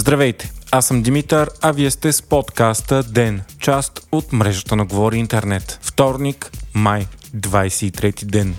Здравейте, 0.00 0.52
аз 0.70 0.86
съм 0.86 1.02
Димитър, 1.02 1.50
а 1.62 1.72
вие 1.72 1.90
сте 1.90 2.12
с 2.12 2.22
подкаста 2.22 3.02
ДЕН, 3.02 3.42
част 3.58 4.06
от 4.12 4.32
мрежата 4.32 4.76
на 4.76 4.84
Говори 4.84 5.16
Интернет. 5.16 5.78
Вторник, 5.82 6.50
май, 6.74 7.06
23 7.36 8.24
ден. 8.24 8.54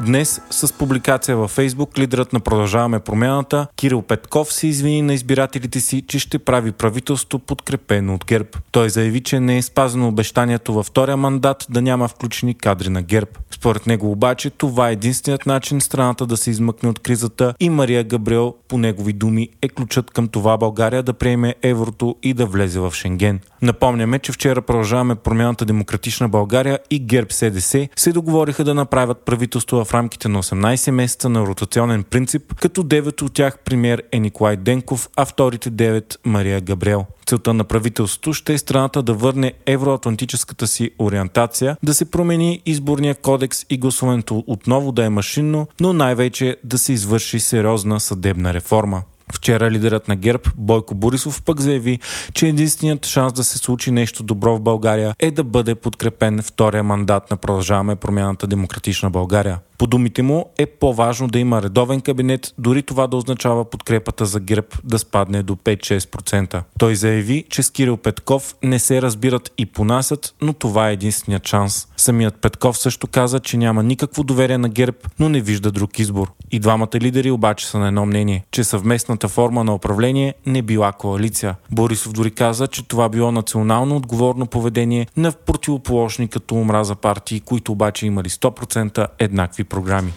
Днес 0.00 0.40
с 0.50 0.72
публикация 0.72 1.36
във 1.36 1.50
Фейсбук 1.50 1.98
лидерът 1.98 2.32
на 2.32 2.40
Продължаваме 2.40 3.00
промяната 3.00 3.66
Кирил 3.76 4.02
Петков 4.02 4.52
се 4.52 4.66
извини 4.66 5.02
на 5.02 5.14
избирателите 5.14 5.80
си, 5.80 6.04
че 6.08 6.18
ще 6.18 6.38
прави 6.38 6.72
правителство 6.72 7.38
подкрепено 7.38 8.14
от 8.14 8.24
ГЕРБ. 8.24 8.48
Той 8.72 8.90
заяви, 8.90 9.20
че 9.20 9.40
не 9.40 9.58
е 9.58 9.62
спазено 9.62 10.08
обещанието 10.08 10.72
във 10.72 10.86
втория 10.86 11.16
мандат 11.16 11.66
да 11.70 11.82
няма 11.82 12.08
включени 12.08 12.54
кадри 12.54 12.88
на 12.88 13.02
ГЕРБ. 13.02 13.30
Според 13.50 13.86
него 13.86 14.10
обаче 14.10 14.50
това 14.50 14.88
е 14.88 14.92
единственият 14.92 15.46
начин 15.46 15.80
страната 15.80 16.26
да 16.26 16.36
се 16.36 16.50
измъкне 16.50 16.88
от 16.88 16.98
кризата 16.98 17.54
и 17.60 17.70
Мария 17.70 18.04
Габриел, 18.04 18.54
по 18.68 18.78
негови 18.78 19.12
думи, 19.12 19.48
е 19.62 19.68
ключът 19.68 20.10
към 20.10 20.28
това 20.28 20.56
България 20.56 21.02
да 21.02 21.12
приеме 21.12 21.54
еврото 21.62 22.16
и 22.22 22.34
да 22.34 22.46
влезе 22.46 22.80
в 22.80 22.92
Шенген. 22.94 23.40
Напомняме, 23.62 24.18
че 24.18 24.32
вчера 24.32 24.62
продължаваме 24.62 25.14
промяната 25.14 25.64
Демократична 25.64 26.28
България 26.28 26.78
и 26.90 26.98
ГЕРБ 26.98 27.30
СДС 27.30 27.88
се 27.96 28.12
договориха 28.12 28.64
да 28.64 28.74
направят 28.74 29.18
правителство 29.18 29.85
в 29.86 29.94
рамките 29.94 30.28
на 30.28 30.42
18 30.42 30.90
месеца 30.90 31.28
на 31.28 31.46
ротационен 31.46 32.02
принцип, 32.02 32.54
като 32.54 32.82
9 32.82 33.22
от 33.22 33.32
тях 33.32 33.58
премьер 33.58 34.02
е 34.12 34.18
Николай 34.18 34.56
Денков, 34.56 35.08
а 35.16 35.24
вторите 35.24 35.70
9 35.70 36.16
Мария 36.24 36.60
Габриел. 36.60 37.06
Целта 37.26 37.54
на 37.54 37.64
правителството 37.64 38.32
ще 38.32 38.54
е 38.54 38.58
страната 38.58 39.02
да 39.02 39.14
върне 39.14 39.52
евроатлантическата 39.66 40.66
си 40.66 40.90
ориентация, 40.98 41.76
да 41.82 41.94
се 41.94 42.04
промени 42.04 42.62
изборния 42.66 43.14
кодекс 43.14 43.64
и 43.70 43.78
гласуването 43.78 44.44
отново 44.46 44.92
да 44.92 45.04
е 45.04 45.08
машинно, 45.08 45.68
но 45.80 45.92
най-вече 45.92 46.56
да 46.64 46.78
се 46.78 46.92
извърши 46.92 47.40
сериозна 47.40 48.00
съдебна 48.00 48.54
реформа. 48.54 49.02
Вчера 49.34 49.70
лидерът 49.70 50.08
на 50.08 50.16
ГЕРБ 50.16 50.42
Бойко 50.56 50.94
Борисов 50.94 51.42
пък 51.42 51.60
заяви, 51.60 51.98
че 52.34 52.48
единственият 52.48 53.06
шанс 53.06 53.32
да 53.32 53.44
се 53.44 53.58
случи 53.58 53.90
нещо 53.90 54.22
добро 54.22 54.56
в 54.56 54.60
България 54.60 55.14
е 55.18 55.30
да 55.30 55.44
бъде 55.44 55.74
подкрепен 55.74 56.42
втория 56.42 56.82
мандат 56.82 57.30
на 57.30 57.36
Продължаваме 57.36 57.96
промяната 57.96 58.46
Демократична 58.46 59.10
България. 59.10 59.58
По 59.78 59.86
думите 59.86 60.22
му 60.22 60.46
е 60.58 60.66
по-важно 60.66 61.28
да 61.28 61.38
има 61.38 61.62
редовен 61.62 62.00
кабинет, 62.00 62.54
дори 62.58 62.82
това 62.82 63.06
да 63.06 63.16
означава 63.16 63.64
подкрепата 63.64 64.26
за 64.26 64.40
ГЕРБ 64.40 64.68
да 64.84 64.98
спадне 64.98 65.42
до 65.42 65.56
5-6%. 65.56 66.62
Той 66.78 66.94
заяви, 66.94 67.44
че 67.50 67.62
с 67.62 67.70
Кирил 67.70 67.96
Петков 67.96 68.54
не 68.62 68.78
се 68.78 69.02
разбират 69.02 69.52
и 69.58 69.66
понасят, 69.66 70.34
но 70.42 70.52
това 70.52 70.90
е 70.90 70.92
единственият 70.92 71.46
шанс. 71.46 71.88
Самият 71.96 72.40
Петков 72.40 72.78
също 72.78 73.06
каза, 73.06 73.40
че 73.40 73.56
няма 73.56 73.82
никакво 73.82 74.22
доверие 74.22 74.58
на 74.58 74.68
ГЕРБ, 74.68 74.98
но 75.18 75.28
не 75.28 75.40
вижда 75.40 75.70
друг 75.70 75.98
избор. 75.98 76.32
И 76.50 76.58
двамата 76.58 76.88
лидери 76.94 77.30
обаче 77.30 77.66
са 77.66 77.78
на 77.78 77.88
едно 77.88 78.06
мнение, 78.06 78.44
че 78.50 78.64
съвместната 78.64 79.28
форма 79.28 79.64
на 79.64 79.74
управление 79.74 80.34
не 80.46 80.62
била 80.62 80.92
коалиция. 80.92 81.56
Борисов 81.70 82.12
дори 82.12 82.30
каза, 82.30 82.66
че 82.66 82.88
това 82.88 83.08
било 83.08 83.32
национално 83.32 83.96
отговорно 83.96 84.46
поведение 84.46 85.06
на 85.16 85.32
противоположни 85.32 86.28
като 86.28 86.54
омраза 86.54 86.94
партии, 86.94 87.40
които 87.40 87.72
обаче 87.72 88.06
имали 88.06 88.28
100% 88.28 89.06
еднакви 89.18 89.64
programi. 89.68 90.12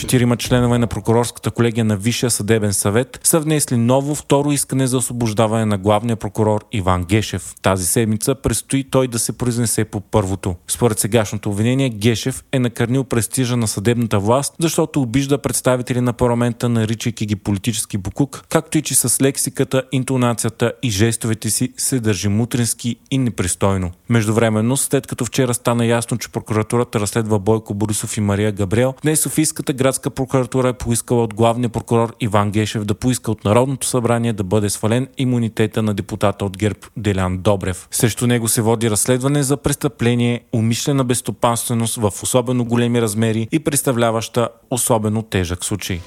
Четирима 0.00 0.36
членове 0.36 0.78
на 0.78 0.86
прокурорската 0.86 1.50
колегия 1.50 1.84
на 1.84 1.96
Висшия 1.96 2.30
съдебен 2.30 2.72
съвет 2.72 3.20
са 3.24 3.40
внесли 3.40 3.76
ново 3.76 4.14
второ 4.14 4.52
искане 4.52 4.86
за 4.86 4.96
освобождаване 4.96 5.64
на 5.64 5.78
главния 5.78 6.16
прокурор 6.16 6.64
Иван 6.72 7.04
Гешев. 7.04 7.54
Тази 7.62 7.86
седмица 7.86 8.34
предстои 8.34 8.84
той 8.84 9.08
да 9.08 9.18
се 9.18 9.32
произнесе 9.32 9.84
по 9.84 10.00
първото. 10.00 10.56
Според 10.68 10.98
сегашното 10.98 11.50
обвинение, 11.50 11.88
Гешев 11.88 12.44
е 12.52 12.58
накърнил 12.58 13.04
престижа 13.04 13.56
на 13.56 13.68
съдебната 13.68 14.18
власт, 14.18 14.54
защото 14.58 15.02
обижда 15.02 15.38
представители 15.38 16.00
на 16.00 16.12
парламента, 16.12 16.68
наричайки 16.68 17.26
ги 17.26 17.36
политически 17.36 17.98
букук, 17.98 18.44
както 18.48 18.78
и 18.78 18.82
че 18.82 18.94
с 18.94 19.22
лексиката, 19.22 19.82
интонацията 19.92 20.72
и 20.82 20.90
жестовете 20.90 21.50
си 21.50 21.72
се 21.76 22.00
държи 22.00 22.28
мутрински 22.28 22.96
и 23.10 23.18
непристойно. 23.18 23.90
Междувременно, 24.08 24.76
след 24.76 25.06
като 25.06 25.24
вчера 25.24 25.54
стана 25.54 25.86
ясно, 25.86 26.18
че 26.18 26.28
прокуратурата 26.28 27.00
разследва 27.00 27.38
Бойко 27.38 27.74
Борисов 27.74 28.16
и 28.16 28.20
Мария 28.20 28.52
Габриел, 28.52 28.94
днес 29.02 29.20
Софийската 29.20 29.72
градска 29.90 30.10
прокуратура 30.10 30.68
е 30.68 30.72
поискала 30.72 31.22
от 31.22 31.34
главния 31.34 31.68
прокурор 31.68 32.14
Иван 32.20 32.50
Гешев 32.50 32.84
да 32.84 32.94
поиска 32.94 33.30
от 33.30 33.44
Народното 33.44 33.86
събрание 33.86 34.32
да 34.32 34.44
бъде 34.44 34.70
свален 34.70 35.08
имунитета 35.18 35.82
на 35.82 35.94
депутата 35.94 36.44
от 36.44 36.58
ГЕРБ 36.58 36.78
Делян 36.96 37.38
Добрев. 37.38 37.88
Срещу 37.90 38.26
него 38.26 38.48
се 38.48 38.62
води 38.62 38.90
разследване 38.90 39.42
за 39.42 39.56
престъпление, 39.56 40.40
умишлена 40.52 41.04
безстопанственост 41.04 41.96
в 41.96 42.12
особено 42.22 42.64
големи 42.64 43.02
размери 43.02 43.48
и 43.52 43.58
представляваща 43.58 44.48
особено 44.70 45.22
тежък 45.22 45.64
случай. 45.64 46.00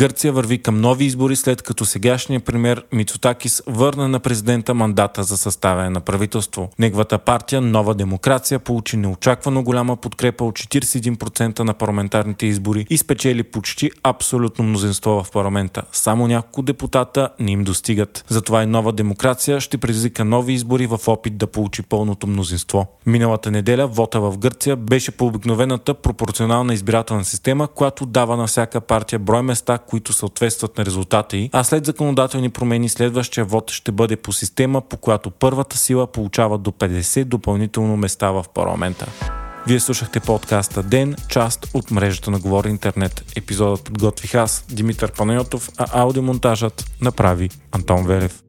Гърция 0.00 0.32
върви 0.32 0.58
към 0.58 0.80
нови 0.80 1.04
избори, 1.04 1.36
след 1.36 1.62
като 1.62 1.84
сегашният 1.84 2.44
премьер 2.44 2.84
Мицотакис 2.92 3.62
върна 3.66 4.08
на 4.08 4.20
президента 4.20 4.74
мандата 4.74 5.22
за 5.22 5.36
съставяне 5.36 5.90
на 5.90 6.00
правителство. 6.00 6.70
Неговата 6.78 7.18
партия 7.18 7.60
Нова 7.60 7.94
демокрация 7.94 8.58
получи 8.58 8.96
неочаквано 8.96 9.62
голяма 9.62 9.96
подкрепа 9.96 10.44
от 10.44 10.58
41% 10.58 11.60
на 11.60 11.74
парламентарните 11.74 12.46
избори 12.46 12.86
и 12.90 12.98
спечели 12.98 13.42
почти 13.42 13.90
абсолютно 14.02 14.64
мнозинство 14.64 15.24
в 15.24 15.30
парламента. 15.30 15.82
Само 15.92 16.26
няколко 16.26 16.62
депутата 16.62 17.28
не 17.40 17.50
им 17.50 17.64
достигат. 17.64 18.24
Затова 18.28 18.62
и 18.62 18.66
Нова 18.66 18.92
демокрация 18.92 19.60
ще 19.60 19.78
предизвика 19.78 20.24
нови 20.24 20.52
избори 20.52 20.86
в 20.86 21.00
опит 21.06 21.38
да 21.38 21.46
получи 21.46 21.82
пълното 21.82 22.26
мнозинство. 22.26 22.86
Миналата 23.06 23.50
неделя 23.50 23.86
вота 23.86 24.20
в 24.20 24.38
Гърция 24.38 24.76
беше 24.76 25.10
по 25.10 25.26
обикновената 25.26 25.94
пропорционална 25.94 26.74
избирателна 26.74 27.24
система, 27.24 27.68
която 27.68 28.06
дава 28.06 28.36
на 28.36 28.46
всяка 28.46 28.80
партия 28.80 29.18
брой 29.18 29.42
места, 29.42 29.78
които 29.90 30.12
съответстват 30.12 30.78
на 30.78 30.84
резултата 30.84 31.36
й, 31.36 31.50
а 31.52 31.64
след 31.64 31.86
законодателни 31.86 32.50
промени 32.50 32.88
следващия 32.88 33.44
вод 33.44 33.70
ще 33.70 33.92
бъде 33.92 34.16
по 34.16 34.32
система, 34.32 34.80
по 34.80 34.96
която 34.96 35.30
първата 35.30 35.78
сила 35.78 36.06
получава 36.06 36.58
до 36.58 36.70
50 36.70 37.24
допълнително 37.24 37.96
места 37.96 38.30
в 38.30 38.44
парламента. 38.54 39.06
Вие 39.66 39.80
слушахте 39.80 40.20
подкаста 40.20 40.82
Ден, 40.82 41.16
част 41.28 41.66
от 41.74 41.90
мрежата 41.90 42.30
на 42.30 42.38
Говори 42.38 42.68
Интернет. 42.68 43.24
Епизодът 43.36 43.84
подготвих 43.84 44.34
аз, 44.34 44.64
Димитър 44.70 45.12
Панайотов, 45.12 45.70
а 45.78 45.86
аудиомонтажът 46.00 46.84
направи 47.00 47.50
Антон 47.72 48.06
Велев. 48.06 48.42